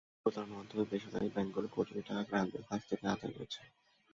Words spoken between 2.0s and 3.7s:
টাকা গ্রাহকদের কাছ থেকে আদায় করছে।